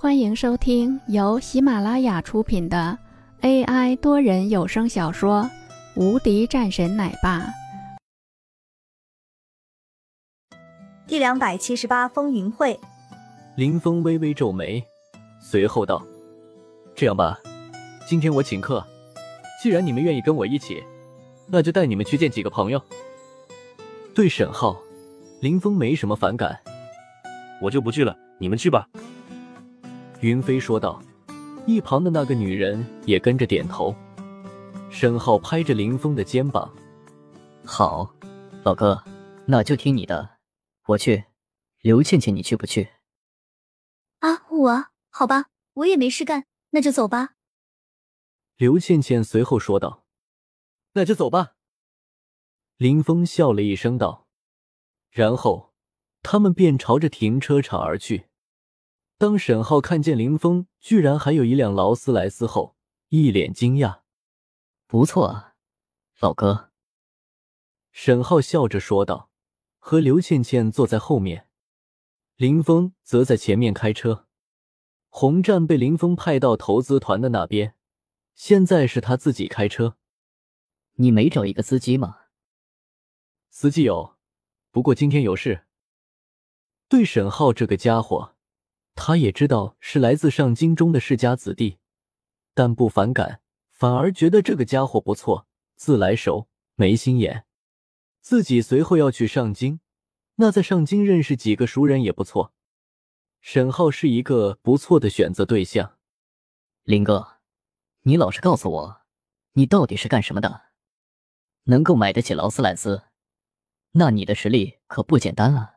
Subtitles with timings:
[0.00, 2.96] 欢迎收听由喜马拉雅出品的
[3.40, 5.42] AI 多人有声小说
[6.00, 7.40] 《无敌战神奶爸》
[11.04, 12.78] 第两百七十八风云会。
[13.56, 14.80] 林峰微微皱眉，
[15.40, 16.00] 随后道
[16.94, 17.36] ：“这样吧，
[18.06, 18.86] 今天我请客，
[19.60, 20.80] 既然你们愿意跟我一起，
[21.48, 22.80] 那就带你们去见几个朋友。”
[24.14, 24.76] 对沈浩，
[25.40, 26.56] 林峰没什么反感。
[27.60, 28.86] 我就不去了，你们去吧。”
[30.20, 31.02] 云飞说道。
[31.66, 33.94] 一旁的那个女人也跟着点头。
[34.90, 36.74] 沈浩拍着林峰的肩膀
[37.62, 38.14] ：“好，
[38.64, 39.04] 老哥，
[39.44, 40.38] 那就听你的。
[40.86, 41.24] 我去。
[41.82, 42.88] 刘倩倩，你去不去
[44.20, 47.34] ？”“啊，我好吧，我也没事干，那就走吧。”
[48.56, 50.06] 刘倩倩随后说道。
[50.94, 51.52] “那就走吧。”
[52.78, 54.26] 林峰笑了一声道，
[55.10, 55.68] 然后。
[56.20, 58.26] 他们便朝着停车场而去。
[59.18, 62.76] 当沈浩看见林峰居然还有一辆劳斯莱斯后，
[63.08, 64.02] 一脸惊讶
[64.86, 65.56] ：“不错啊，
[66.20, 66.70] 老哥。”
[67.90, 69.28] 沈浩笑着说道，
[69.78, 71.48] 和刘倩倩坐在后面，
[72.36, 74.28] 林峰则在前面开车。
[75.08, 77.74] 红战被林峰派到投资团的那边，
[78.36, 79.96] 现在是他自己开车。
[80.94, 82.26] 你没找一个司机吗？
[83.50, 84.16] 司机有，
[84.70, 85.66] 不过今天有事。
[86.88, 88.36] 对沈浩这个家伙，
[89.00, 91.78] 他也知道是来自上京中的世家子弟，
[92.52, 93.40] 但不反感，
[93.70, 95.46] 反而觉得这个家伙不错，
[95.76, 97.46] 自来熟，没心眼。
[98.20, 99.78] 自己随后要去上京，
[100.34, 102.52] 那在上京认识几个熟人也不错。
[103.40, 105.96] 沈浩是一个不错的选择对象。
[106.82, 107.38] 林哥，
[108.02, 109.02] 你老实告诉我，
[109.52, 110.62] 你到底是干什么的？
[111.64, 113.04] 能够买得起劳斯莱斯，
[113.92, 115.76] 那你的实力可不简单啊！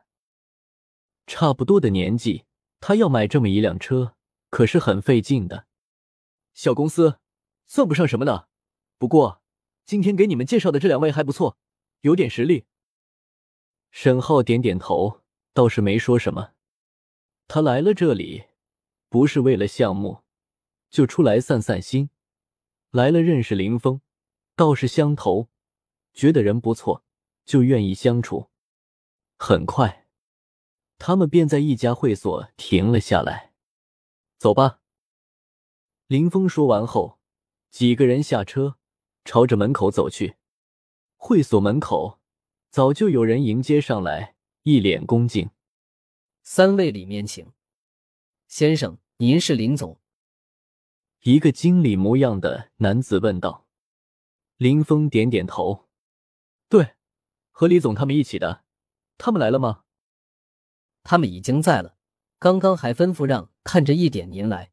[1.24, 2.46] 差不多的年纪，
[2.82, 4.16] 他要买这么一辆车，
[4.50, 5.66] 可是很费劲的。
[6.52, 7.20] 小公司，
[7.64, 8.48] 算不上什么的。
[8.98, 9.40] 不过，
[9.86, 11.56] 今天给你们介绍的这两位还不错，
[12.00, 12.66] 有点实力。
[13.92, 15.20] 沈浩点点头，
[15.54, 16.54] 倒是没说什么。
[17.46, 18.46] 他来了这里，
[19.08, 20.24] 不是为了项目，
[20.90, 22.10] 就出来散散心。
[22.90, 24.00] 来了认识林峰，
[24.56, 25.48] 倒是相投，
[26.12, 27.04] 觉得人不错，
[27.44, 28.50] 就愿意相处。
[29.38, 30.01] 很快。
[31.04, 33.54] 他们便在一家会所停了下来。
[34.38, 34.78] 走吧。
[36.06, 37.18] 林峰说完后，
[37.70, 38.78] 几个人下车，
[39.24, 40.36] 朝着门口走去。
[41.16, 42.20] 会所门口
[42.70, 45.50] 早就有人迎接上来，一脸恭敬
[46.44, 47.52] ：“三位里面请。”
[48.46, 50.00] 先生，您是林总？
[51.22, 53.66] 一个经理模样的男子问道。
[54.56, 55.88] 林峰点点头
[56.70, 56.94] ：“对，
[57.50, 58.62] 和李总他们一起的。
[59.18, 59.82] 他们来了吗？”
[61.02, 61.96] 他们已经在了，
[62.38, 64.72] 刚刚还吩咐让看着一点您来。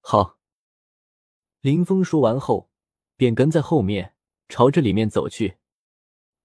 [0.00, 0.36] 好。
[1.62, 2.70] 林峰说完后，
[3.16, 4.14] 便跟在后面，
[4.48, 5.56] 朝着里面走去。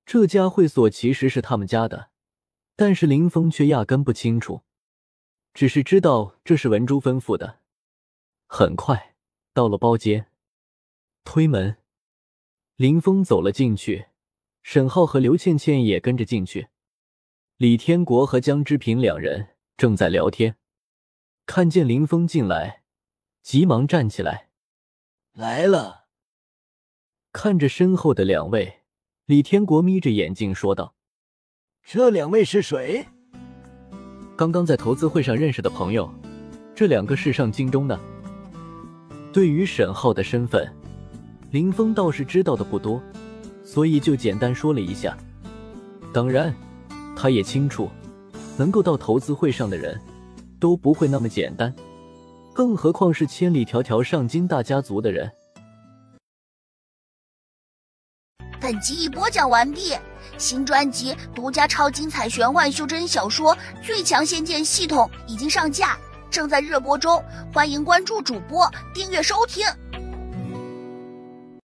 [0.03, 2.09] 这家会所其实是他们家的，
[2.75, 4.63] 但是林峰却压根不清楚，
[5.53, 7.59] 只是知道这是文珠吩咐的。
[8.47, 9.15] 很快
[9.53, 10.31] 到了包间，
[11.23, 11.77] 推门，
[12.77, 14.07] 林峰走了进去，
[14.63, 16.69] 沈浩和刘倩倩也跟着进去。
[17.61, 20.55] 李天国和江之平两人正在聊天，
[21.45, 22.81] 看见林峰进来，
[23.43, 24.49] 急忙站起来
[25.37, 26.05] ：“来了。”
[27.31, 28.79] 看着身后的两位，
[29.27, 30.95] 李天国眯着眼睛说道
[31.85, 33.05] ：“这两位是谁？”
[34.35, 36.11] 刚刚在投资会上认识的朋友，
[36.73, 37.99] 这两个是上京中的。
[39.31, 40.67] 对于沈浩的身份，
[41.51, 42.99] 林峰倒是知道的不多，
[43.63, 45.15] 所以就简单说了一下。
[46.11, 46.51] 当然。
[47.21, 47.87] 他也清楚，
[48.57, 49.95] 能够到投资会上的人，
[50.59, 51.71] 都不会那么简单，
[52.51, 55.31] 更何况是千里迢迢上京大家族的人。
[58.59, 59.95] 本集已播讲完毕，
[60.39, 63.55] 新专辑独家超精彩玄幻修真小说
[63.85, 65.95] 《最强仙剑系统》已经上架，
[66.31, 67.23] 正在热播中，
[67.53, 69.63] 欢迎关注主播，订阅收听。